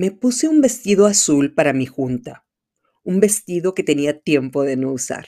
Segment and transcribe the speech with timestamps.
[0.00, 2.46] Me puse un vestido azul para mi junta,
[3.04, 5.26] un vestido que tenía tiempo de no usar.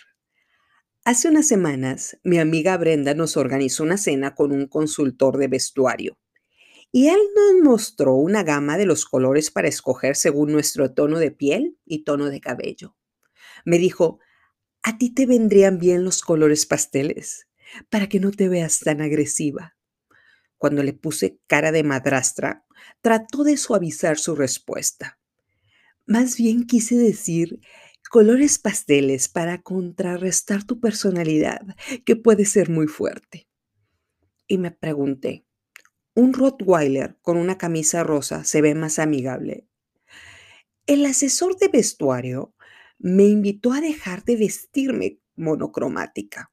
[1.04, 6.18] Hace unas semanas, mi amiga Brenda nos organizó una cena con un consultor de vestuario
[6.90, 11.32] y él nos mostró una gama de los colores para escoger según nuestro tono de
[11.32, 12.96] piel y tono de cabello.
[13.66, 14.20] Me dijo,
[14.82, 17.46] a ti te vendrían bien los colores pasteles
[17.90, 19.76] para que no te veas tan agresiva.
[20.62, 22.64] Cuando le puse cara de madrastra,
[23.00, 25.18] trató de suavizar su respuesta.
[26.06, 27.58] Más bien quise decir
[28.08, 31.62] colores pasteles para contrarrestar tu personalidad,
[32.06, 33.48] que puede ser muy fuerte.
[34.46, 35.44] Y me pregunté,
[36.14, 39.66] ¿un Rottweiler con una camisa rosa se ve más amigable?
[40.86, 42.54] El asesor de vestuario
[43.00, 46.52] me invitó a dejar de vestirme monocromática.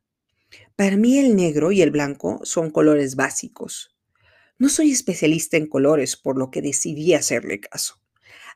[0.75, 3.95] Para mí el negro y el blanco son colores básicos.
[4.59, 7.95] No soy especialista en colores, por lo que decidí hacerle caso.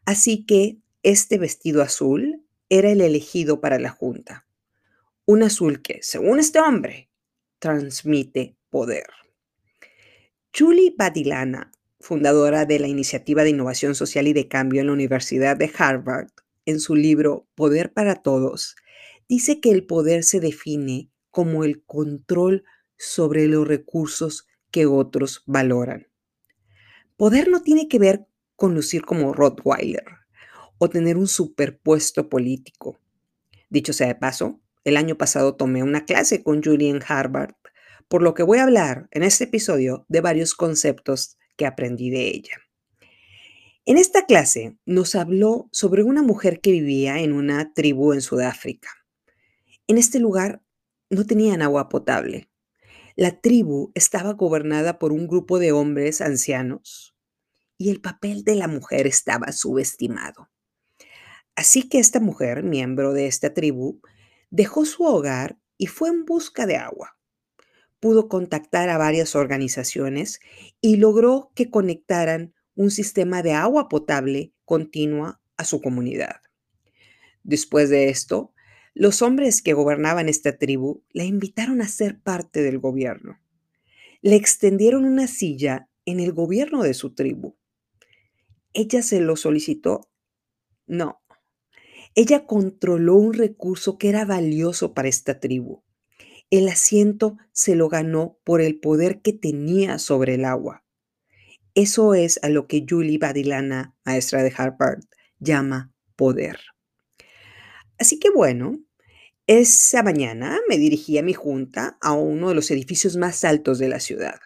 [0.06, 4.46] Así que este vestido azul era el elegido para la junta.
[5.26, 7.10] Un azul que, según este hombre,
[7.60, 9.08] transmite poder.
[10.54, 15.56] Julie Badilana, fundadora de la Iniciativa de Innovación Social y de Cambio en la Universidad
[15.56, 16.32] de Harvard,
[16.66, 18.76] en su libro Poder para Todos,
[19.30, 22.66] dice que el poder se define como el control
[22.98, 26.08] sobre los recursos que otros valoran.
[27.16, 30.04] Poder no tiene que ver con lucir como Rottweiler
[30.80, 33.00] o tener un superpuesto político.
[33.70, 37.54] Dicho sea de paso, el año pasado tomé una clase con Julie en Harvard,
[38.08, 42.28] por lo que voy a hablar en este episodio de varios conceptos que aprendí de
[42.30, 42.58] ella.
[43.86, 48.90] En esta clase nos habló sobre una mujer que vivía en una tribu en Sudáfrica.
[49.86, 50.64] En este lugar
[51.12, 52.50] no tenían agua potable.
[53.16, 57.16] La tribu estaba gobernada por un grupo de hombres ancianos
[57.78, 60.50] y el papel de la mujer estaba subestimado.
[61.56, 64.02] Así que esta mujer, miembro de esta tribu,
[64.50, 67.16] dejó su hogar y fue en busca de agua.
[68.00, 70.40] Pudo contactar a varias organizaciones
[70.82, 76.38] y logró que conectaran un sistema de agua potable continua a su comunidad.
[77.44, 78.53] Después de esto,
[78.94, 83.40] los hombres que gobernaban esta tribu la invitaron a ser parte del gobierno.
[84.22, 87.58] Le extendieron una silla en el gobierno de su tribu.
[88.74, 90.10] ¿Ella se lo solicitó?
[90.86, 91.22] No.
[92.16, 95.84] Ella controló un recurso que era valioso para esta tribu.
[96.52, 100.84] El asiento se lo ganó por el poder que tenía sobre el agua.
[101.74, 105.04] Eso es a lo que Julie Badilana, maestra de Harvard,
[105.40, 106.60] llama poder.
[107.98, 108.80] Así que bueno,
[109.48, 113.90] esa mañana me dirigí a mi junta a uno de los edificios más altos de
[113.90, 114.40] la ciudad.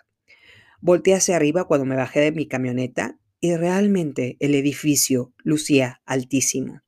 [0.81, 6.81] Volté hacia arriba cuando me bajé de mi camioneta y realmente el edificio lucía altísimo.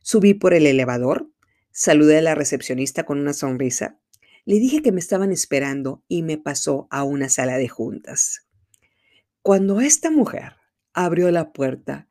[0.00, 1.30] Subí por el elevador,
[1.70, 4.00] saludé a la recepcionista con una sonrisa,
[4.46, 8.46] le dije que me estaban esperando y me pasó a una sala de juntas.
[9.42, 10.54] Cuando esta mujer
[10.94, 12.08] abrió la puerta,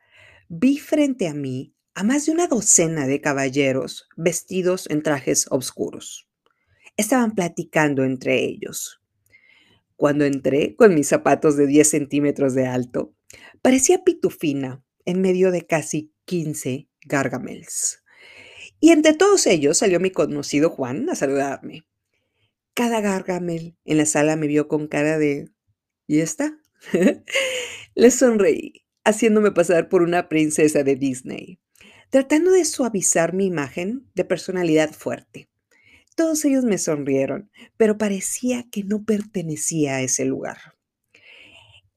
[0.48, 6.30] vi frente a mí a más de una docena de caballeros vestidos en trajes oscuros.
[6.96, 9.02] Estaban platicando entre ellos.
[9.96, 13.16] Cuando entré con mis zapatos de 10 centímetros de alto,
[13.64, 18.04] parecía pitufina en medio de casi 15 gargamels.
[18.80, 21.88] Y entre todos ellos salió mi conocido Juan a saludarme.
[22.76, 25.50] Cada gargamel en la sala me vio con cara de
[26.06, 26.60] ¿y esta?
[27.96, 31.60] Le sonreí, haciéndome pasar por una princesa de Disney
[32.10, 35.50] tratando de suavizar mi imagen de personalidad fuerte.
[36.16, 40.58] Todos ellos me sonrieron, pero parecía que no pertenecía a ese lugar.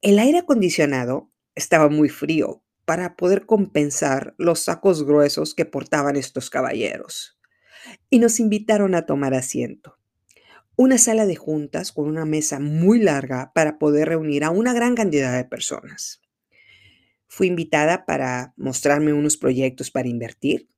[0.02, 6.50] El aire acondicionado estaba muy frío para poder compensar los sacos gruesos que portaban estos
[6.50, 7.38] caballeros,
[8.10, 9.96] y nos invitaron a tomar asiento.
[10.76, 14.94] Una sala de juntas con una mesa muy larga para poder reunir a una gran
[14.94, 16.19] cantidad de personas.
[17.32, 20.68] Fui invitada para mostrarme unos proyectos para invertir,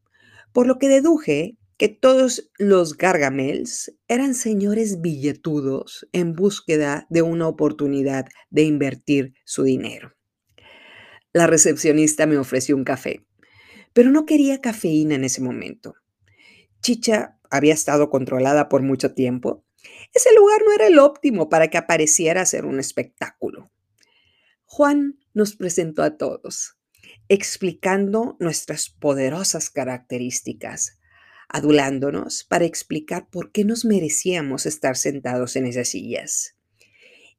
[0.52, 7.48] por lo que deduje que todos los gargamels eran señores billetudos en búsqueda de una
[7.48, 10.12] oportunidad de invertir su dinero.
[11.32, 13.26] La recepcionista me ofreció un café,
[13.94, 15.94] pero no quería cafeína en ese momento.
[16.82, 19.64] Chicha había estado controlada por mucho tiempo.
[20.12, 23.72] Ese lugar no era el óptimo para que apareciera ser un espectáculo.
[24.74, 26.78] Juan nos presentó a todos,
[27.28, 30.98] explicando nuestras poderosas características,
[31.46, 36.56] adulándonos para explicar por qué nos merecíamos estar sentados en esas sillas.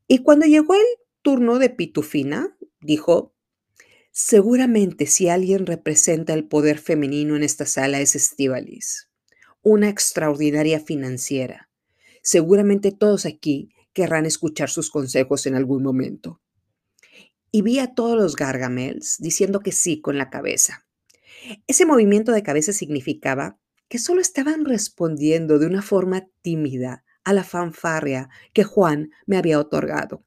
[0.08, 0.86] Y cuando llegó el
[1.24, 3.34] turno de Pitufina, dijo,
[4.12, 9.10] Seguramente si alguien representa el poder femenino en esta sala es Estivalis,
[9.64, 11.72] una extraordinaria financiera.
[12.22, 16.43] Seguramente todos aquí querrán escuchar sus consejos en algún momento.
[17.56, 20.88] Y vi a todos los Gargamels diciendo que sí con la cabeza.
[21.68, 27.44] Ese movimiento de cabeza significaba que solo estaban respondiendo de una forma tímida a la
[27.44, 30.26] fanfarria que Juan me había otorgado.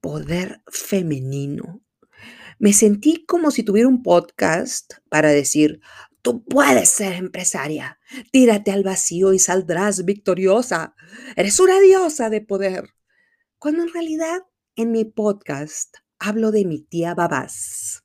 [0.00, 1.82] Poder femenino.
[2.60, 5.80] Me sentí como si tuviera un podcast para decir,
[6.22, 7.98] tú puedes ser empresaria,
[8.30, 10.94] tírate al vacío y saldrás victoriosa,
[11.34, 12.90] eres una diosa de poder.
[13.58, 14.42] Cuando en realidad
[14.76, 18.04] en mi podcast hablo de mi tía Babás.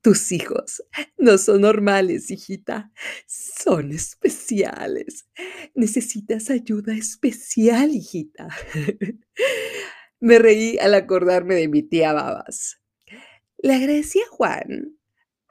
[0.00, 0.82] Tus hijos
[1.18, 2.90] no son normales, hijita,
[3.26, 5.26] son especiales.
[5.74, 8.48] Necesitas ayuda especial, hijita.
[10.20, 12.80] Me reí al acordarme de mi tía Babas.
[13.58, 14.98] Le agradecí a Juan,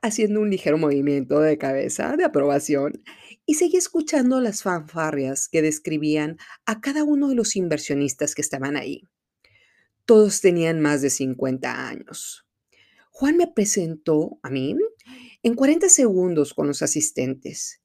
[0.01, 3.03] haciendo un ligero movimiento de cabeza de aprobación,
[3.45, 8.77] y seguí escuchando las fanfarrias que describían a cada uno de los inversionistas que estaban
[8.77, 9.07] ahí.
[10.05, 12.45] Todos tenían más de 50 años.
[13.11, 14.75] Juan me presentó a mí
[15.44, 17.81] en 40 segundos con los asistentes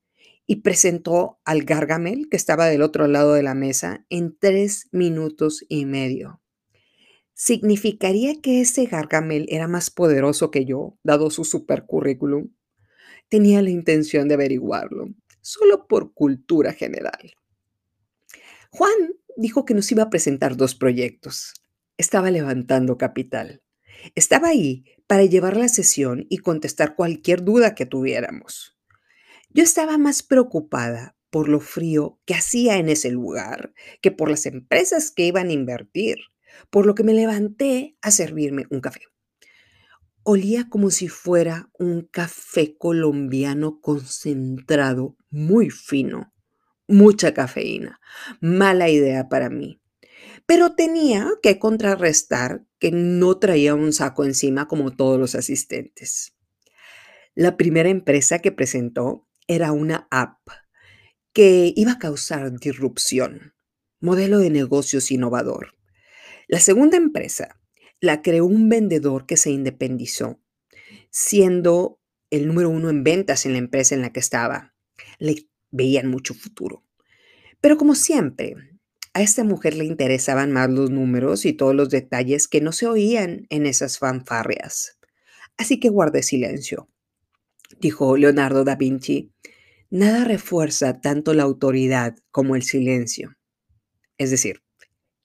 [0.46, 5.64] y presentó al Gargamel que estaba del otro lado de la mesa en tres minutos
[5.68, 6.40] y medio.
[7.34, 12.48] ¿Significaría que ese Gargamel era más poderoso que yo, dado su supercurrículum?
[13.28, 17.34] Tenía la intención de averiguarlo, solo por cultura general.
[18.70, 21.52] Juan dijo que nos iba a presentar dos proyectos.
[21.98, 23.60] Estaba levantando capital.
[24.14, 28.78] Estaba ahí para llevar la sesión y contestar cualquier duda que tuviéramos.
[29.50, 34.46] Yo estaba más preocupada por lo frío que hacía en ese lugar que por las
[34.46, 36.18] empresas que iban a invertir,
[36.70, 39.02] por lo que me levanté a servirme un café.
[40.22, 46.32] Olía como si fuera un café colombiano concentrado, muy fino,
[46.86, 48.00] mucha cafeína.
[48.40, 49.80] Mala idea para mí.
[50.48, 56.38] Pero tenía que contrarrestar que no traía un saco encima como todos los asistentes.
[57.34, 60.38] La primera empresa que presentó era una app
[61.34, 63.52] que iba a causar disrupción,
[64.00, 65.74] modelo de negocios innovador.
[66.46, 67.60] La segunda empresa
[68.00, 70.40] la creó un vendedor que se independizó,
[71.10, 72.00] siendo
[72.30, 74.74] el número uno en ventas en la empresa en la que estaba.
[75.18, 76.86] Le veían mucho futuro.
[77.60, 78.56] Pero como siempre,
[79.14, 82.86] a esta mujer le interesaban más los números y todos los detalles que no se
[82.86, 84.98] oían en esas fanfarrias.
[85.56, 86.88] Así que guardé silencio.
[87.80, 89.32] Dijo Leonardo da Vinci,
[89.90, 93.36] nada refuerza tanto la autoridad como el silencio.
[94.18, 94.62] Es decir,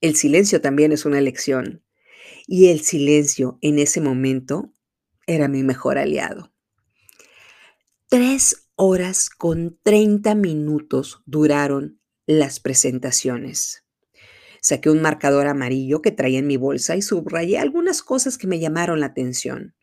[0.01, 1.83] el silencio también es una elección.
[2.45, 4.73] Y el silencio en ese momento
[5.27, 6.53] era mi mejor aliado.
[8.09, 13.83] Tres horas con treinta minutos duraron las presentaciones.
[14.61, 18.59] Saqué un marcador amarillo que traía en mi bolsa y subrayé algunas cosas que me
[18.59, 19.75] llamaron la atención.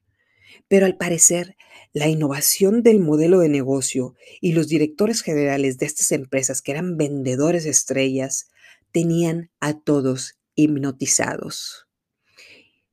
[0.69, 1.56] Pero al parecer,
[1.92, 6.96] la innovación del modelo de negocio y los directores generales de estas empresas, que eran
[6.96, 8.49] vendedores estrellas,
[8.90, 11.87] tenían a todos hipnotizados.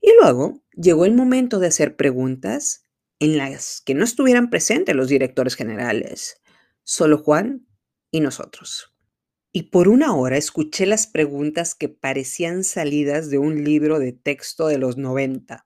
[0.01, 2.83] Y luego llegó el momento de hacer preguntas
[3.19, 6.41] en las que no estuvieran presentes los directores generales,
[6.83, 7.65] solo Juan
[8.11, 8.96] y nosotros
[9.51, 14.67] y por una hora escuché las preguntas que parecían salidas de un libro de texto
[14.67, 15.65] de los 90.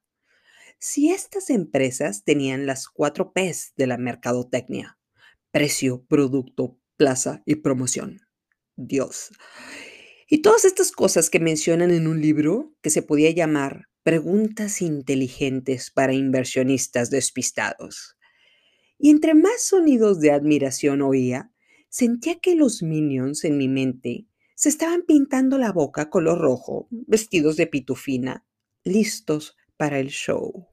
[0.79, 4.97] Si estas empresas tenían las cuatro Ps de la mercadotecnia,
[5.51, 8.21] precio, producto, plaza y promoción.
[8.75, 9.31] Dios.
[10.27, 15.91] Y todas estas cosas que mencionan en un libro que se podía llamar Preguntas inteligentes
[15.91, 18.17] para inversionistas despistados.
[18.97, 21.51] Y entre más sonidos de admiración oía,
[21.93, 27.57] Sentía que los minions en mi mente se estaban pintando la boca color rojo, vestidos
[27.57, 28.45] de pitufina,
[28.85, 30.69] listos para el show.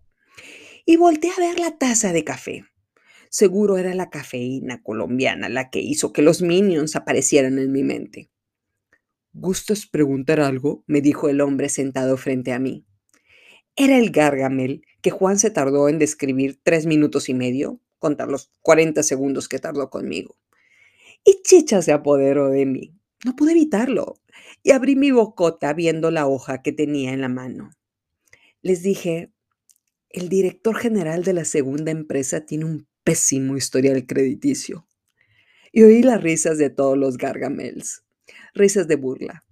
[0.86, 2.66] Y volteé a ver la taza de café.
[3.30, 8.30] Seguro era la cafeína colombiana la que hizo que los minions aparecieran en mi mente.
[9.32, 10.84] ¿Gustas preguntar algo?
[10.86, 12.86] me dijo el hombre sentado frente a mí.
[13.74, 18.52] Era el Gargamel que Juan se tardó en describir tres minutos y medio, contar los
[18.62, 20.38] 40 segundos que tardó conmigo
[21.28, 22.94] y Chicha se apoderó de mí.
[23.22, 24.16] No pude evitarlo
[24.62, 27.70] y abrí mi bocota viendo la hoja que tenía en la mano.
[28.62, 29.30] Les dije,
[30.08, 34.88] el director general de la segunda empresa tiene un pésimo historial crediticio.
[35.70, 38.04] Y oí las risas de todos los gargamels,
[38.54, 39.44] risas de burla.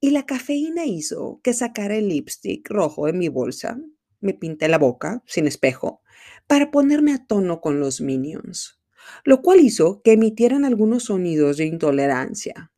[0.00, 3.80] Y la cafeína hizo que sacara el lipstick rojo de mi bolsa
[4.20, 6.02] me pinté la boca, sin espejo,
[6.46, 8.77] para ponerme a tono con los minions,
[9.24, 12.72] lo cual hizo que emitieran algunos sonidos de intolerancia.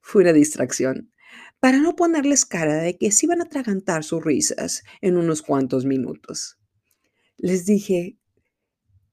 [0.00, 1.12] Fue una distracción,
[1.60, 5.84] para no ponerles cara de que se iban a atragantar sus risas en unos cuantos
[5.84, 6.58] minutos.
[7.36, 8.18] Les dije,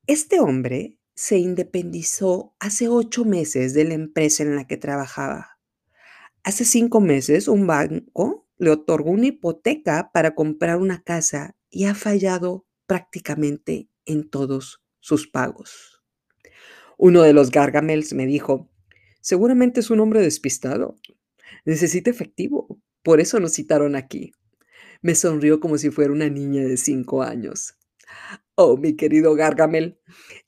[0.07, 5.59] este hombre se independizó hace ocho meses de la empresa en la que trabajaba.
[6.43, 11.95] Hace cinco meses un banco le otorgó una hipoteca para comprar una casa y ha
[11.95, 15.98] fallado prácticamente en todos sus pagos.
[17.01, 18.69] Uno de los Gargamels me dijo,
[19.21, 20.97] seguramente es un hombre despistado.
[21.63, 22.77] Necesita efectivo.
[23.03, 24.33] Por eso nos citaron aquí.
[25.01, 27.77] Me sonrió como si fuera una niña de cinco años.
[28.55, 29.97] Oh, mi querido Gargamel,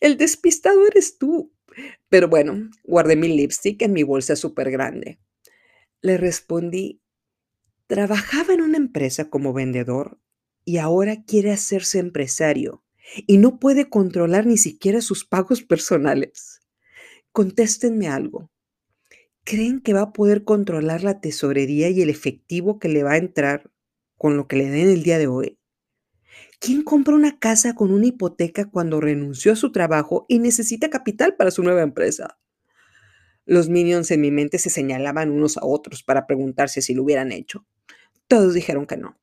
[0.02, 1.54] el despistado eres tú.
[2.10, 5.20] Pero bueno, guardé mi lipstick en mi bolsa súper grande.
[6.02, 7.02] Le respondí,
[7.88, 10.20] trabajaba en una empresa como vendedor
[10.66, 12.84] y ahora quiere hacerse empresario
[13.16, 16.62] y no puede controlar ni siquiera sus pagos personales.
[17.32, 18.52] Contéstenme algo.
[19.44, 23.18] ¿Creen que va a poder controlar la tesorería y el efectivo que le va a
[23.18, 23.72] entrar
[24.18, 25.58] con lo que le den el día de hoy?
[26.60, 31.36] ¿Quién compra una casa con una hipoteca cuando renunció a su trabajo y necesita capital
[31.36, 32.38] para su nueva empresa?
[33.46, 37.32] Los minions en mi mente se señalaban unos a otros para preguntarse si lo hubieran
[37.32, 37.66] hecho.
[38.28, 39.20] Todos dijeron que no.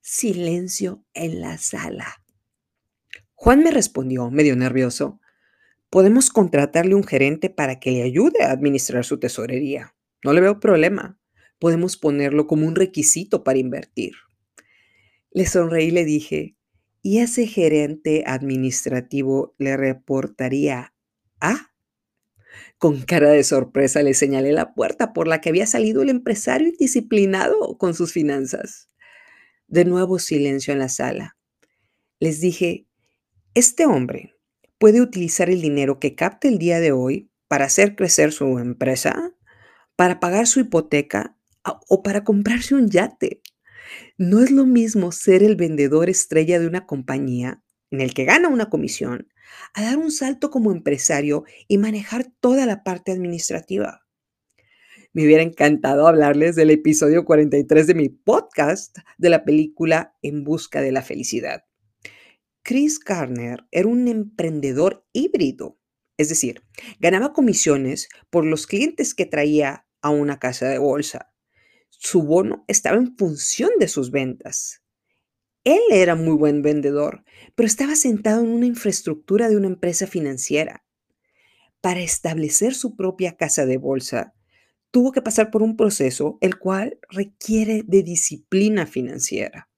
[0.00, 2.25] Silencio en la sala.
[3.36, 5.20] Juan me respondió, medio nervioso,
[5.90, 9.94] podemos contratarle un gerente para que le ayude a administrar su tesorería.
[10.24, 11.20] No le veo problema.
[11.58, 14.14] Podemos ponerlo como un requisito para invertir.
[15.30, 16.56] Le sonreí y le dije,
[17.02, 20.94] ¿y ese gerente administrativo le reportaría
[21.40, 21.72] a?
[22.78, 26.68] Con cara de sorpresa le señalé la puerta por la que había salido el empresario
[26.68, 28.90] indisciplinado con sus finanzas.
[29.68, 31.36] De nuevo silencio en la sala.
[32.18, 32.86] Les dije,
[33.56, 34.34] este hombre
[34.76, 39.32] puede utilizar el dinero que capte el día de hoy para hacer crecer su empresa,
[39.96, 43.40] para pagar su hipoteca o para comprarse un yate.
[44.18, 48.50] No es lo mismo ser el vendedor estrella de una compañía en el que gana
[48.50, 49.28] una comisión
[49.72, 54.02] a dar un salto como empresario y manejar toda la parte administrativa.
[55.14, 60.82] Me hubiera encantado hablarles del episodio 43 de mi podcast de la película En Busca
[60.82, 61.62] de la Felicidad.
[62.66, 65.78] Chris Garner era un emprendedor híbrido,
[66.16, 66.62] es decir,
[66.98, 71.32] ganaba comisiones por los clientes que traía a una casa de bolsa
[71.98, 74.82] su bono estaba en función de sus ventas.
[75.64, 80.84] Él era muy buen vendedor, pero estaba sentado en una infraestructura de una empresa financiera.
[81.80, 84.34] Para establecer su propia casa de bolsa,
[84.90, 89.68] tuvo que pasar por un proceso el cual requiere de disciplina financiera.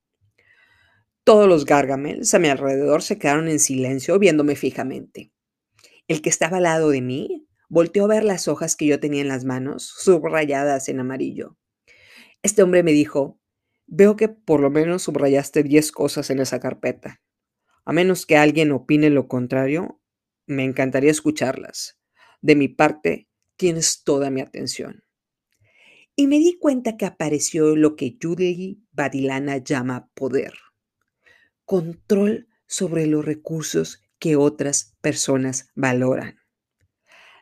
[1.29, 5.31] Todos los gargamels a mi alrededor se quedaron en silencio viéndome fijamente.
[6.07, 9.21] El que estaba al lado de mí volteó a ver las hojas que yo tenía
[9.21, 11.59] en las manos, subrayadas en amarillo.
[12.43, 13.39] Este hombre me dijo,
[13.87, 17.21] veo que por lo menos subrayaste 10 cosas en esa carpeta.
[17.85, 20.01] A menos que alguien opine lo contrario,
[20.47, 22.01] me encantaría escucharlas.
[22.41, 25.05] De mi parte, tienes toda mi atención.
[26.17, 30.55] Y me di cuenta que apareció lo que Judy Badilana llama poder.
[31.69, 36.39] Control sobre los recursos que otras personas valoran.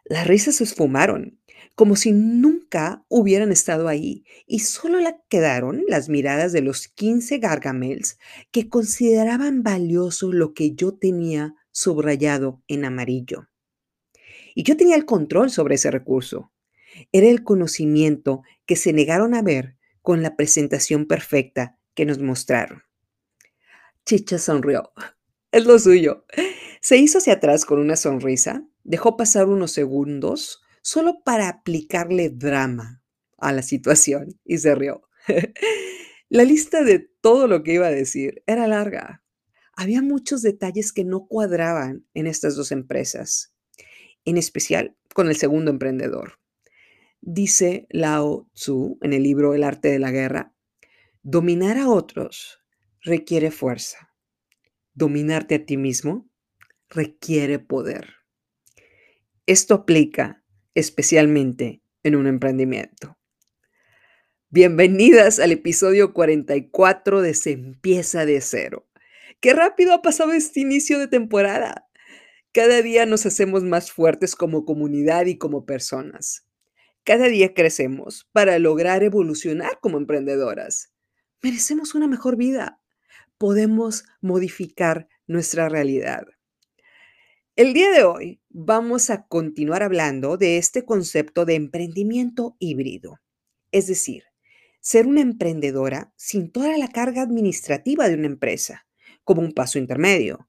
[0.05, 1.39] Las risas se esfumaron
[1.77, 7.39] como si nunca hubieran estado ahí, y solo le quedaron las miradas de los 15
[7.39, 8.19] gargamels
[8.51, 13.47] que consideraban valioso lo que yo tenía subrayado en amarillo.
[14.57, 16.51] Y yo tenía el control sobre ese recurso.
[17.13, 22.86] Era el conocimiento que se negaron a ver con la presentación perfecta que nos mostraron.
[24.07, 24.93] Chicha sonrió.
[25.53, 26.27] Es lo suyo.
[26.83, 33.03] Se hizo hacia atrás con una sonrisa, dejó pasar unos segundos, solo para aplicarle drama
[33.39, 35.09] a la situación y se rió.
[36.29, 39.25] la lista de todo lo que iba a decir era larga.
[39.73, 43.55] Había muchos detalles que no cuadraban en estas dos empresas,
[44.25, 46.39] en especial con el segundo emprendedor.
[47.23, 50.55] Dice Lao Tzu en el libro El arte de la guerra,
[51.23, 52.66] dominar a otros
[53.07, 54.13] requiere fuerza.
[54.93, 56.29] Dominarte a ti mismo
[56.89, 58.15] requiere poder.
[59.47, 60.43] Esto aplica
[60.75, 63.17] especialmente en un emprendimiento.
[64.51, 68.89] Bienvenidas al episodio 44 de Se empieza de cero.
[69.39, 71.87] Qué rápido ha pasado este inicio de temporada.
[72.53, 76.49] Cada día nos hacemos más fuertes como comunidad y como personas.
[77.05, 80.93] Cada día crecemos para lograr evolucionar como emprendedoras.
[81.41, 82.81] Merecemos una mejor vida.
[83.39, 86.27] Podemos modificar nuestra realidad.
[87.55, 93.21] El día de hoy vamos a continuar hablando de este concepto de emprendimiento híbrido,
[93.73, 94.25] es decir,
[94.81, 98.87] ser una emprendedora sin toda la carga administrativa de una empresa,
[99.25, 100.49] como un paso intermedio.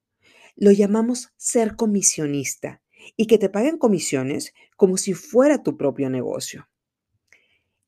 [0.56, 2.82] Lo llamamos ser comisionista
[3.16, 6.70] y que te paguen comisiones como si fuera tu propio negocio.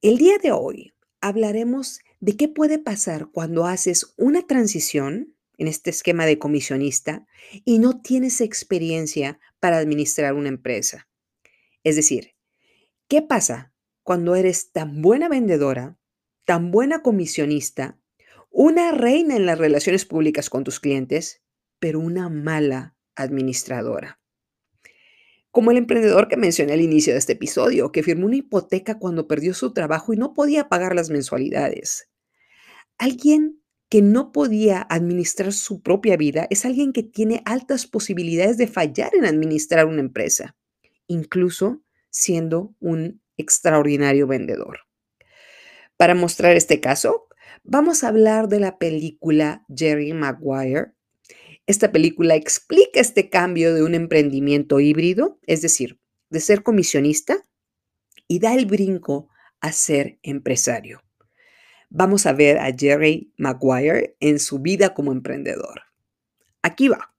[0.01, 5.89] El día de hoy hablaremos de qué puede pasar cuando haces una transición en este
[5.89, 7.25] esquema de comisionista
[7.65, 11.07] y no tienes experiencia para administrar una empresa.
[11.83, 12.35] Es decir,
[13.07, 13.73] ¿qué pasa
[14.03, 15.97] cuando eres tan buena vendedora,
[16.45, 17.99] tan buena comisionista,
[18.49, 21.41] una reina en las relaciones públicas con tus clientes,
[21.79, 24.19] pero una mala administradora?
[25.51, 29.27] Como el emprendedor que mencioné al inicio de este episodio, que firmó una hipoteca cuando
[29.27, 32.08] perdió su trabajo y no podía pagar las mensualidades.
[32.99, 38.67] Alguien que no podía administrar su propia vida es alguien que tiene altas posibilidades de
[38.67, 40.57] fallar en administrar una empresa,
[41.07, 44.81] incluso siendo un extraordinario vendedor.
[45.95, 47.29] Para mostrar este caso,
[47.63, 50.91] vamos a hablar de la película Jerry Maguire.
[51.67, 57.37] Esta película explica este cambio de un emprendimiento híbrido, es decir, de ser comisionista,
[58.27, 59.29] y da el brinco
[59.61, 61.01] a ser empresario
[61.89, 65.83] vamos a ver a Jerry Maguire en su vida como emprendedor.
[66.61, 67.13] Aquí va.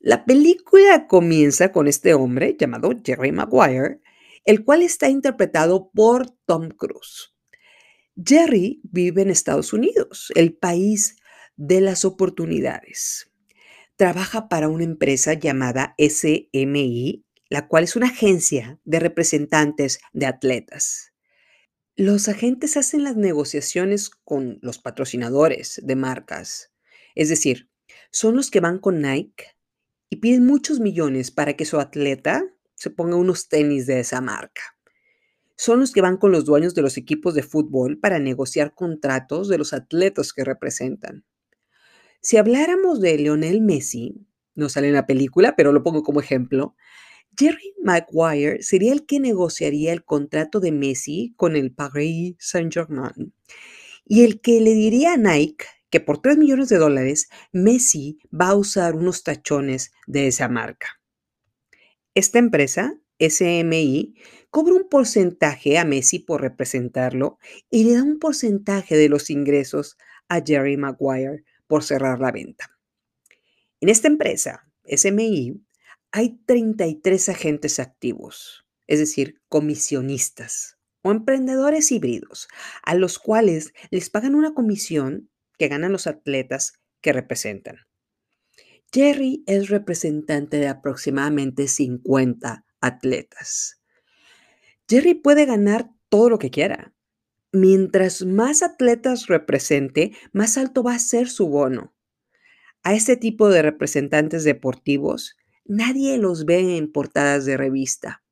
[0.00, 4.00] La película comienza con este hombre llamado Jerry Maguire,
[4.44, 7.34] el cual está interpretado por Tom Cruise.
[8.22, 11.16] Jerry vive en Estados Unidos, el país
[11.56, 13.30] de las oportunidades.
[13.96, 21.13] Trabaja para una empresa llamada SMI, la cual es una agencia de representantes de atletas.
[21.96, 26.72] Los agentes hacen las negociaciones con los patrocinadores de marcas.
[27.14, 27.70] Es decir,
[28.10, 29.44] son los que van con Nike
[30.10, 32.42] y piden muchos millones para que su atleta
[32.74, 34.62] se ponga unos tenis de esa marca.
[35.56, 39.48] Son los que van con los dueños de los equipos de fútbol para negociar contratos
[39.48, 41.24] de los atletas que representan.
[42.20, 46.74] Si habláramos de Lionel Messi, no sale en la película, pero lo pongo como ejemplo,
[47.36, 53.32] Jerry Maguire sería el que negociaría el contrato de Messi con el Paris Saint-Germain
[54.04, 58.48] y el que le diría a Nike que por 3 millones de dólares Messi va
[58.48, 61.00] a usar unos tachones de esa marca.
[62.14, 64.14] Esta empresa, SMI,
[64.50, 67.38] cobra un porcentaje a Messi por representarlo
[67.70, 69.96] y le da un porcentaje de los ingresos
[70.28, 72.70] a Jerry Maguire por cerrar la venta.
[73.80, 75.60] En esta empresa, SMI,
[76.16, 82.46] hay 33 agentes activos, es decir, comisionistas o emprendedores híbridos,
[82.84, 87.78] a los cuales les pagan una comisión que ganan los atletas que representan.
[88.92, 93.82] Jerry es representante de aproximadamente 50 atletas.
[94.88, 96.94] Jerry puede ganar todo lo que quiera.
[97.50, 101.92] Mientras más atletas represente, más alto va a ser su bono.
[102.84, 108.22] A este tipo de representantes deportivos Nadie los ve en portadas de revista.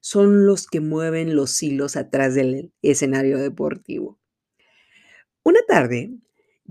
[0.00, 4.18] Son los que mueven los hilos atrás del escenario deportivo.
[5.44, 6.10] Una tarde,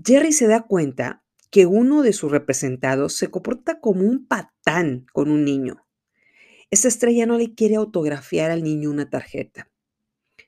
[0.04, 5.30] Jerry se da cuenta que uno de sus representados se comporta como un patán con
[5.30, 5.86] un niño.
[6.70, 9.70] Esta estrella no le quiere autografiar al niño una tarjeta.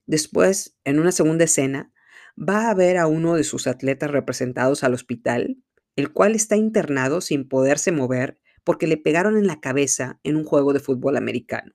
[0.07, 1.91] Después, en una segunda escena,
[2.37, 5.57] va a ver a uno de sus atletas representados al hospital,
[5.97, 10.45] el cual está internado sin poderse mover porque le pegaron en la cabeza en un
[10.45, 11.73] juego de fútbol americano.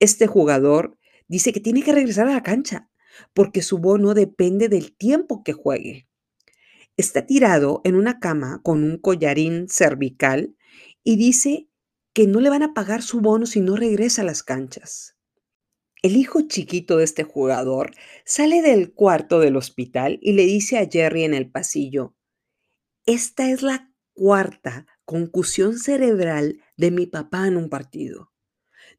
[0.00, 2.90] Este jugador dice que tiene que regresar a la cancha
[3.34, 6.08] porque su bono depende del tiempo que juegue.
[6.96, 10.56] Está tirado en una cama con un collarín cervical
[11.02, 11.68] y dice
[12.12, 15.16] que no le van a pagar su bono si no regresa a las canchas.
[16.02, 17.92] El hijo chiquito de este jugador
[18.24, 22.14] sale del cuarto del hospital y le dice a Jerry en el pasillo,
[23.06, 28.32] esta es la cuarta concusión cerebral de mi papá en un partido.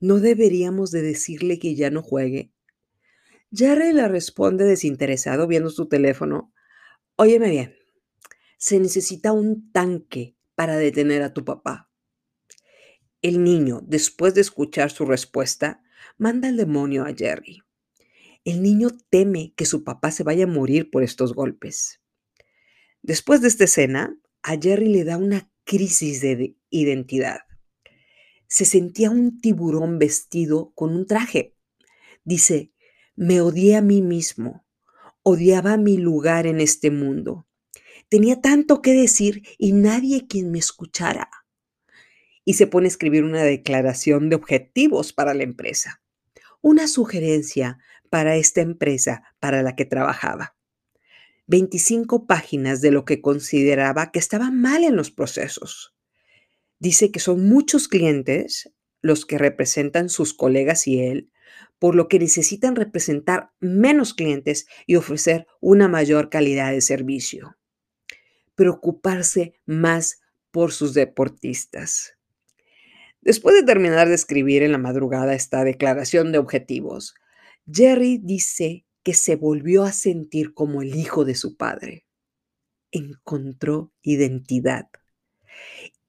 [0.02, 2.52] ¿No deberíamos de decirle que ya no juegue?
[3.54, 6.54] Jerry le responde desinteresado viendo su teléfono.
[7.15, 7.76] Óyeme bien,
[8.58, 11.89] se necesita un tanque para detener a tu papá.
[13.21, 15.82] El niño, después de escuchar su respuesta,
[16.17, 17.62] manda el demonio a Jerry.
[18.43, 22.02] El niño teme que su papá se vaya a morir por estos golpes.
[23.02, 27.39] Después de esta escena, a Jerry le da una crisis de identidad.
[28.47, 31.56] Se sentía un tiburón vestido con un traje.
[32.24, 32.74] Dice,
[33.15, 34.65] me odié a mí mismo,
[35.24, 37.47] odiaba mi lugar en este mundo.
[38.10, 41.30] Tenía tanto que decir y nadie quien me escuchara.
[42.43, 46.02] Y se pone a escribir una declaración de objetivos para la empresa.
[46.62, 50.56] Una sugerencia para esta empresa para la que trabajaba.
[51.51, 55.93] 25 páginas de lo que consideraba que estaba mal en los procesos.
[56.79, 61.29] Dice que son muchos clientes los que representan sus colegas y él,
[61.77, 67.57] por lo que necesitan representar menos clientes y ofrecer una mayor calidad de servicio
[68.55, 72.17] preocuparse más por sus deportistas.
[73.21, 77.15] Después de terminar de escribir en la madrugada esta declaración de objetivos,
[77.71, 82.05] Jerry dice que se volvió a sentir como el hijo de su padre.
[82.91, 84.89] Encontró identidad.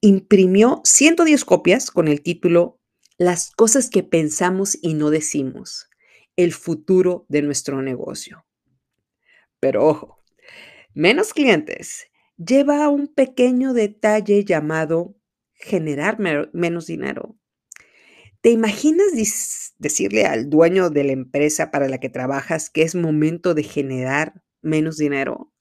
[0.01, 2.79] Imprimió 110 copias con el título
[3.17, 5.89] Las cosas que pensamos y no decimos,
[6.35, 8.45] el futuro de nuestro negocio.
[9.59, 10.23] Pero ojo,
[10.93, 15.15] menos clientes lleva a un pequeño detalle llamado
[15.53, 16.19] generar
[16.51, 17.37] menos dinero.
[18.43, 19.13] ¿Te imaginas
[19.77, 24.43] decirle al dueño de la empresa para la que trabajas que es momento de generar
[24.61, 25.53] menos dinero?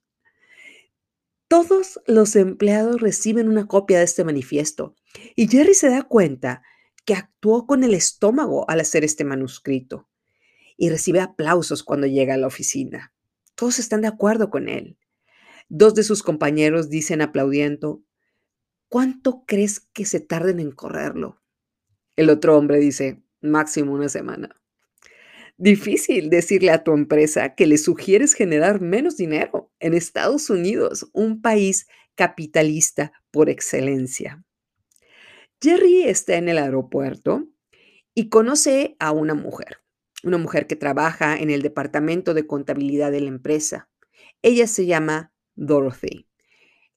[1.47, 4.97] Todos los empleados reciben una copia de este manifiesto
[5.37, 6.65] y Jerry se da cuenta
[7.05, 10.09] que actuó con el estómago al hacer este manuscrito
[10.77, 13.15] y recibe aplausos cuando llega a la oficina.
[13.55, 14.99] Todos están de acuerdo con él.
[15.69, 18.03] Dos de sus compañeros dicen aplaudiendo,
[18.89, 21.42] ¿cuánto crees que se tarden en correrlo?
[22.23, 24.55] El otro hombre dice, máximo una semana.
[25.57, 31.43] Difícil decirle a tu empresa que le sugieres generar menos dinero en Estados Unidos, un
[31.43, 34.45] país capitalista por excelencia.
[35.61, 37.49] Jerry está en el aeropuerto
[38.15, 39.79] y conoce a una mujer,
[40.23, 43.91] una mujer que trabaja en el departamento de contabilidad de la empresa.
[44.43, 46.29] Ella se llama Dorothy,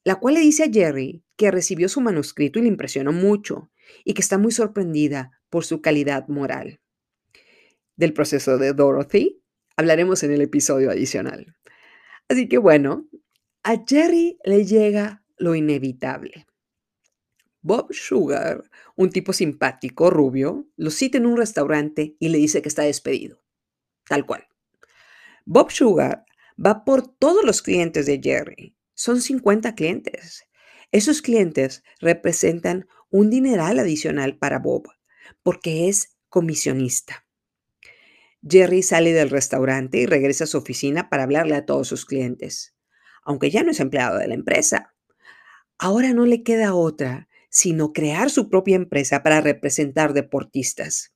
[0.03, 3.71] la cual le dice a Jerry que recibió su manuscrito y le impresionó mucho
[4.03, 6.81] y que está muy sorprendida por su calidad moral.
[7.95, 9.41] Del proceso de Dorothy
[9.77, 11.55] hablaremos en el episodio adicional.
[12.27, 13.07] Así que bueno,
[13.63, 16.45] a Jerry le llega lo inevitable.
[17.61, 18.63] Bob Sugar,
[18.95, 23.41] un tipo simpático, rubio, lo cita en un restaurante y le dice que está despedido.
[24.07, 24.47] Tal cual.
[25.45, 26.25] Bob Sugar
[26.63, 28.77] va por todos los clientes de Jerry.
[28.93, 30.43] Son 50 clientes.
[30.91, 34.87] Esos clientes representan un dineral adicional para Bob
[35.43, 37.25] porque es comisionista.
[38.47, 42.75] Jerry sale del restaurante y regresa a su oficina para hablarle a todos sus clientes,
[43.23, 44.93] aunque ya no es empleado de la empresa.
[45.77, 51.13] Ahora no le queda otra sino crear su propia empresa para representar deportistas.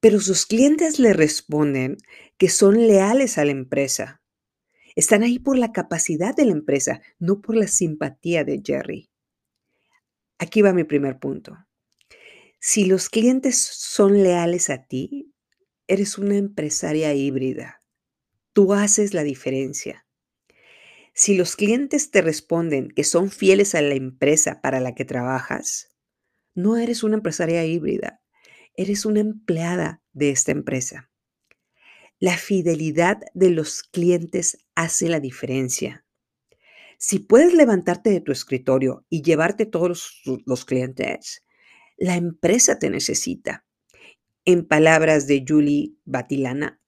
[0.00, 1.98] Pero sus clientes le responden
[2.38, 4.22] que son leales a la empresa
[4.96, 9.10] están ahí por la capacidad de la empresa, no por la simpatía de Jerry.
[10.38, 11.56] Aquí va mi primer punto.
[12.60, 15.34] Si los clientes son leales a ti,
[15.86, 17.82] eres una empresaria híbrida.
[18.52, 20.06] Tú haces la diferencia.
[21.12, 25.94] Si los clientes te responden que son fieles a la empresa para la que trabajas,
[26.54, 28.20] no eres una empresaria híbrida,
[28.76, 31.10] eres una empleada de esta empresa.
[32.18, 36.03] La fidelidad de los clientes hace la diferencia.
[36.98, 41.44] Si puedes levantarte de tu escritorio y llevarte todos los, clientes,
[41.96, 43.64] la empresa te necesita.
[44.44, 46.80] En palabras de Julie Batilana,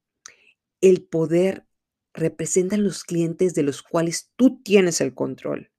[0.80, 1.66] el poder
[2.12, 5.70] representa los clientes de los cuales tú tienes el control.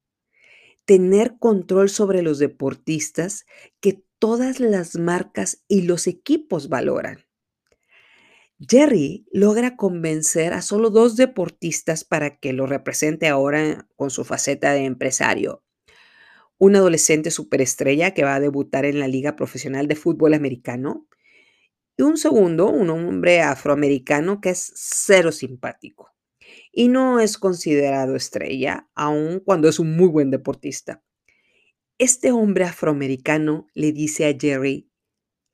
[0.85, 3.45] Tener control sobre los deportistas
[3.79, 7.26] que todas las marcas y los equipos valoran.
[8.59, 14.73] Jerry logra convencer a solo dos deportistas para que lo represente ahora con su faceta
[14.73, 15.63] de empresario.
[16.57, 21.07] Un adolescente superestrella que va a debutar en la Liga Profesional de Fútbol Americano.
[21.97, 26.09] Y un segundo, un hombre afroamericano que es cero simpático.
[26.71, 31.03] Y no es considerado estrella, aun cuando es un muy buen deportista.
[31.99, 34.89] Este hombre afroamericano le dice a Jerry,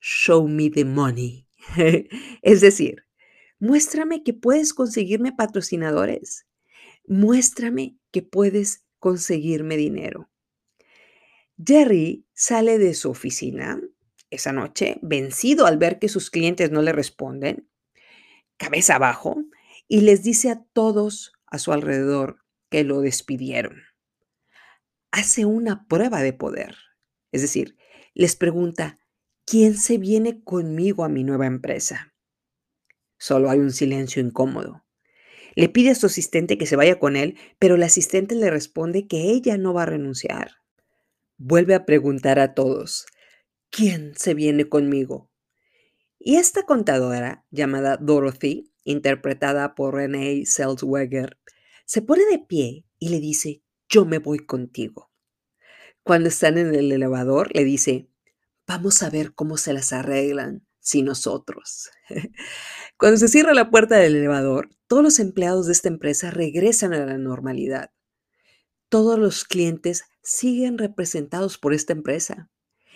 [0.00, 1.43] Show me the money.
[2.42, 3.04] es decir,
[3.58, 6.46] muéstrame que puedes conseguirme patrocinadores.
[7.06, 10.30] Muéstrame que puedes conseguirme dinero.
[11.62, 13.80] Jerry sale de su oficina
[14.30, 17.68] esa noche, vencido al ver que sus clientes no le responden,
[18.56, 19.36] cabeza abajo,
[19.86, 23.82] y les dice a todos a su alrededor que lo despidieron.
[25.12, 26.76] Hace una prueba de poder,
[27.30, 27.76] es decir,
[28.14, 28.98] les pregunta,
[29.46, 32.14] ¿Quién se viene conmigo a mi nueva empresa?
[33.18, 34.86] Solo hay un silencio incómodo.
[35.54, 39.06] Le pide a su asistente que se vaya con él, pero la asistente le responde
[39.06, 40.52] que ella no va a renunciar.
[41.36, 43.04] Vuelve a preguntar a todos,
[43.68, 45.30] ¿quién se viene conmigo?
[46.18, 51.38] Y esta contadora, llamada Dorothy, interpretada por Renee Selzweger,
[51.84, 55.10] se pone de pie y le dice, yo me voy contigo.
[56.02, 58.08] Cuando están en el elevador, le dice,
[58.66, 61.90] vamos a ver cómo se las arreglan sin nosotros.
[62.98, 67.04] Cuando se cierra la puerta del elevador, todos los empleados de esta empresa regresan a
[67.04, 67.90] la normalidad.
[68.88, 72.50] Todos los clientes siguen representados por esta empresa,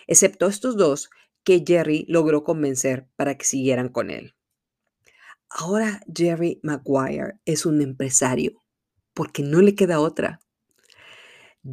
[0.06, 1.10] excepto estos dos
[1.44, 4.34] que Jerry logró convencer para que siguieran con él.
[5.50, 8.62] Ahora Jerry Maguire es un empresario,
[9.14, 10.40] porque no le queda otra.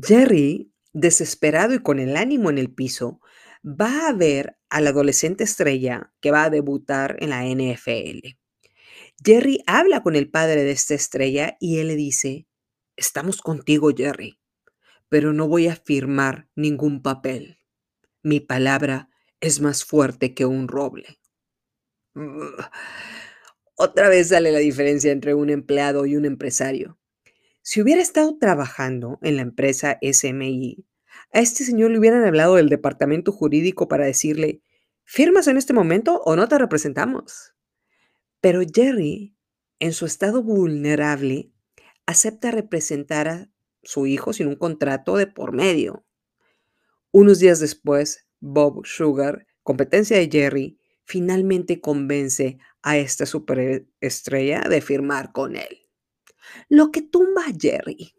[0.02, 3.20] Jerry, desesperado y con el ánimo en el piso,
[3.66, 8.38] va a ver al adolescente estrella que va a debutar en la NFL.
[9.24, 12.48] Jerry habla con el padre de esta estrella y él le dice,
[12.96, 14.40] estamos contigo, Jerry,
[15.10, 17.58] pero no voy a firmar ningún papel.
[18.22, 21.20] Mi palabra es más fuerte que un roble.
[23.76, 27.00] Otra vez sale la diferencia entre un empleado y un empresario.
[27.62, 30.86] Si hubiera estado trabajando en la empresa SMI,
[31.36, 34.62] a este señor le hubieran hablado del departamento jurídico para decirle,
[35.04, 37.54] ¿firmas en este momento o no te representamos?
[38.40, 39.36] Pero Jerry,
[39.80, 41.52] en su estado vulnerable,
[42.06, 43.50] acepta representar a
[43.84, 46.06] su hijo sin un contrato de por medio.
[47.12, 55.34] Unos días después, Bob Sugar, competencia de Jerry, finalmente convence a esta superestrella de firmar
[55.34, 55.90] con él.
[56.70, 58.16] Lo que tumba a Jerry.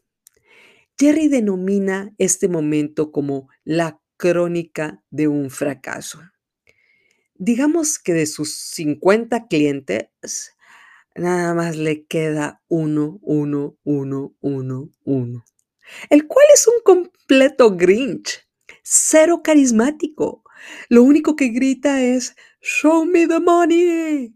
[0.99, 6.21] Jerry denomina este momento como la crónica de un fracaso.
[7.35, 10.55] Digamos que de sus 50 clientes,
[11.15, 15.45] nada más le queda uno, uno, uno, uno, uno,
[16.09, 18.49] el cual es un completo Grinch,
[18.83, 20.45] cero carismático.
[20.89, 24.35] Lo único que grita es, Show me the money.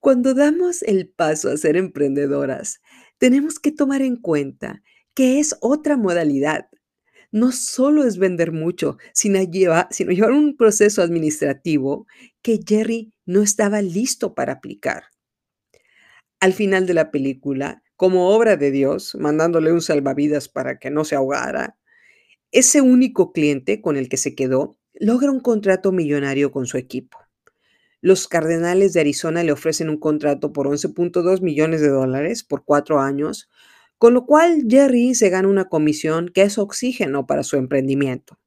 [0.00, 2.80] Cuando damos el paso a ser emprendedoras,
[3.18, 4.82] tenemos que tomar en cuenta
[5.14, 6.68] que es otra modalidad.
[7.30, 9.38] No solo es vender mucho, sino,
[9.90, 12.06] sino llevar un proceso administrativo
[12.42, 15.04] que Jerry no estaba listo para aplicar.
[16.40, 21.04] Al final de la película, como obra de Dios, mandándole un salvavidas para que no
[21.04, 21.78] se ahogara,
[22.50, 27.18] ese único cliente con el que se quedó logra un contrato millonario con su equipo.
[28.00, 33.00] Los Cardenales de Arizona le ofrecen un contrato por 11.2 millones de dólares por cuatro
[33.00, 33.48] años,
[34.02, 38.40] con lo cual Jerry se gana una comisión que es oxígeno para su emprendimiento.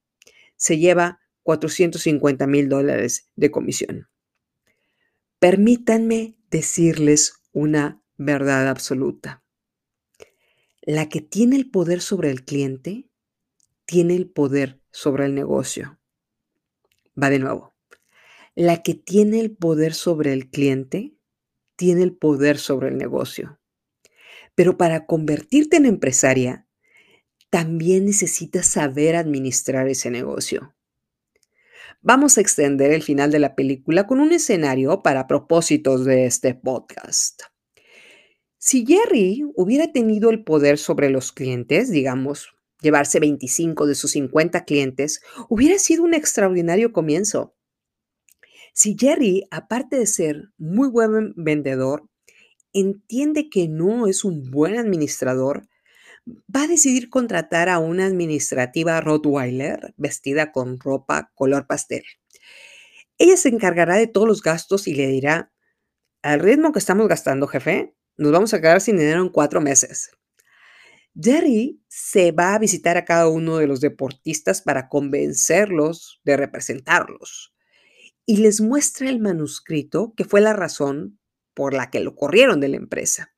[0.58, 4.10] Se lleva 450 mil dólares de comisión.
[5.40, 9.46] Permítanme decirles una verdad absoluta.
[10.82, 13.08] La que tiene el poder sobre el cliente,
[13.86, 15.98] tiene el poder sobre el negocio.
[17.18, 17.78] Va de nuevo.
[18.56, 21.16] La que tiene el poder sobre el cliente,
[21.78, 23.58] tiene el poder sobre el negocio.
[24.56, 26.68] Pero para convertirte en empresaria,
[27.50, 30.76] también necesitas saber administrar ese negocio.
[32.02, 36.54] Vamos a extender el final de la película con un escenario para propósitos de este
[36.54, 37.42] podcast.
[38.58, 44.66] Si Jerry hubiera tenido el poder sobre los clientes, digamos, llevarse 25 de sus 50
[44.66, 47.56] clientes, hubiera sido un extraordinario comienzo.
[48.74, 52.10] Si Jerry, aparte de ser muy buen vendedor,
[52.76, 55.68] entiende que no es un buen administrador,
[56.54, 62.04] va a decidir contratar a una administrativa Rottweiler vestida con ropa color pastel.
[63.18, 65.52] Ella se encargará de todos los gastos y le dirá,
[66.22, 70.12] al ritmo que estamos gastando, jefe, nos vamos a quedar sin dinero en cuatro meses.
[71.20, 77.54] Jerry se va a visitar a cada uno de los deportistas para convencerlos de representarlos
[78.26, 81.20] y les muestra el manuscrito que fue la razón
[81.56, 83.34] por la que lo corrieron de la empresa.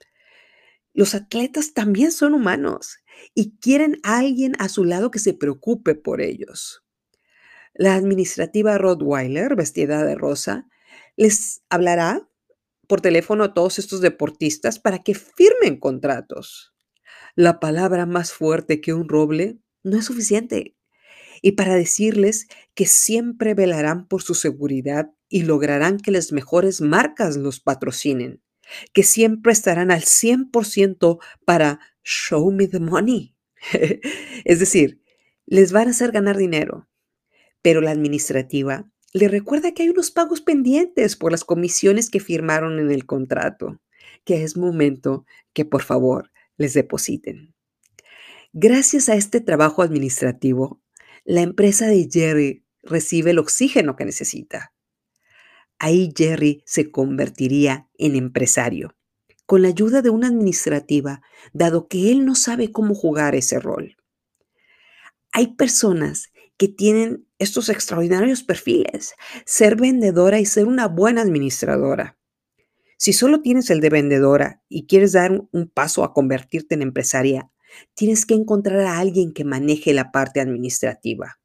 [0.94, 2.98] Los atletas también son humanos
[3.34, 6.84] y quieren a alguien a su lado que se preocupe por ellos.
[7.74, 10.68] La administrativa Rottweiler, vestida de rosa,
[11.16, 12.28] les hablará
[12.88, 16.74] por teléfono a todos estos deportistas para que firmen contratos.
[17.36, 20.76] La palabra más fuerte que un roble no es suficiente
[21.42, 27.38] y para decirles que siempre velarán por su seguridad y lograrán que las mejores marcas
[27.38, 28.42] los patrocinen,
[28.94, 33.36] que siempre estarán al 100% para show me the money.
[34.46, 35.02] es decir,
[35.46, 36.88] les van a hacer ganar dinero,
[37.62, 42.80] pero la administrativa le recuerda que hay unos pagos pendientes por las comisiones que firmaron
[42.80, 43.82] en el contrato,
[44.26, 47.56] que es momento que por favor les depositen.
[48.54, 50.82] Gracias a este trabajo administrativo,
[51.24, 54.74] la empresa de Jerry recibe el oxígeno que necesita.
[55.80, 58.96] Ahí Jerry se convertiría en empresario,
[59.46, 61.22] con la ayuda de una administrativa,
[61.54, 63.96] dado que él no sabe cómo jugar ese rol.
[65.32, 69.13] Hay personas que tienen estos extraordinarios perfiles,
[69.46, 72.18] ser vendedora y ser una buena administradora.
[72.98, 77.52] Si solo tienes el de vendedora y quieres dar un paso a convertirte en empresaria,
[77.94, 81.40] tienes que encontrar a alguien que maneje la parte administrativa.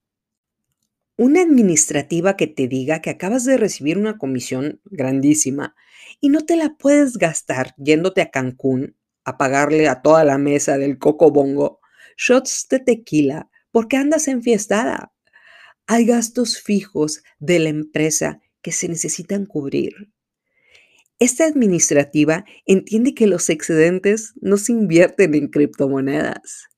[1.17, 5.75] Una administrativa que te diga que acabas de recibir una comisión grandísima
[6.21, 10.79] y no te la puedes gastar yéndote a Cancún a pagarle a toda la mesa
[10.79, 11.81] del coco bongo
[12.17, 15.13] shots de tequila porque andas enfiestada.
[15.87, 19.93] Hay gastos fijos de la empresa que se necesitan cubrir.
[21.19, 26.69] Esta administrativa entiende que los excedentes no se invierten en criptomonedas,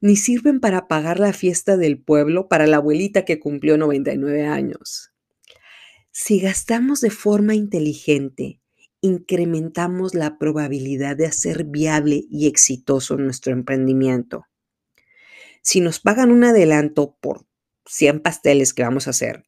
[0.00, 5.12] ni sirven para pagar la fiesta del pueblo para la abuelita que cumplió 99 años.
[6.10, 8.60] Si gastamos de forma inteligente,
[9.00, 14.46] incrementamos la probabilidad de hacer viable y exitoso nuestro emprendimiento.
[15.62, 17.46] Si nos pagan un adelanto por
[17.86, 19.44] 100 pasteles que vamos a hacer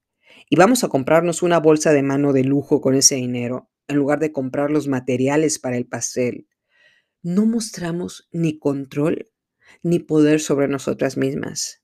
[0.48, 4.18] y vamos a comprarnos una bolsa de mano de lujo con ese dinero, en lugar
[4.18, 6.48] de comprar los materiales para el pastel,
[7.22, 9.30] no mostramos ni control
[9.82, 11.82] ni poder sobre nosotras mismas.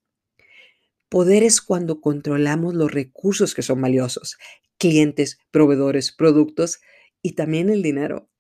[1.09, 4.39] Poder es cuando controlamos los recursos que son valiosos,
[4.79, 6.81] clientes, proveedores, productos
[7.21, 8.31] y también el dinero.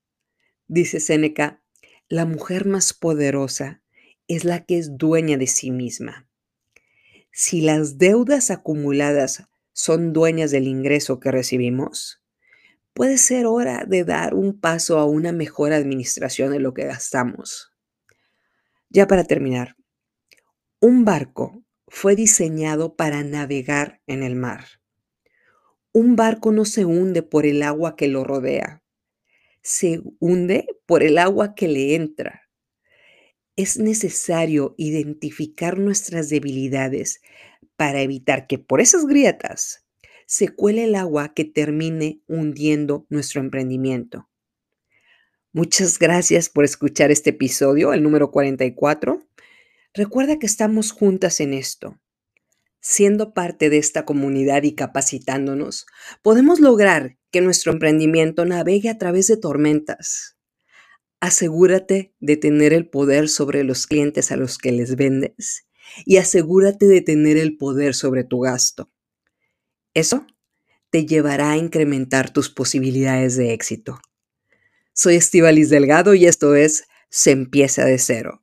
[0.68, 1.62] Dice Séneca,
[2.08, 3.82] la mujer más poderosa
[4.28, 6.28] es la que es dueña de sí misma.
[7.32, 12.22] Si las deudas acumuladas son dueñas del ingreso que recibimos,
[12.92, 17.69] puede ser hora de dar un paso a una mejor administración de lo que gastamos.
[18.92, 19.76] Ya para terminar,
[20.80, 24.64] un barco fue diseñado para navegar en el mar.
[25.92, 28.82] Un barco no se hunde por el agua que lo rodea,
[29.62, 32.48] se hunde por el agua que le entra.
[33.54, 37.20] Es necesario identificar nuestras debilidades
[37.76, 39.86] para evitar que por esas grietas
[40.26, 44.28] se cuele el agua que termine hundiendo nuestro emprendimiento.
[45.52, 49.26] Muchas gracias por escuchar este episodio, el número 44.
[49.92, 51.98] Recuerda que estamos juntas en esto.
[52.80, 55.86] Siendo parte de esta comunidad y capacitándonos,
[56.22, 60.36] podemos lograr que nuestro emprendimiento navegue a través de tormentas.
[61.18, 65.66] Asegúrate de tener el poder sobre los clientes a los que les vendes
[66.06, 68.88] y asegúrate de tener el poder sobre tu gasto.
[69.94, 70.28] Eso
[70.90, 74.00] te llevará a incrementar tus posibilidades de éxito.
[74.92, 78.42] Soy Estivalis Delgado y esto es Se empieza de cero.